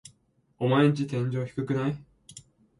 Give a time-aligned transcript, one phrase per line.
[0.57, 1.95] オマエんち天井低くない？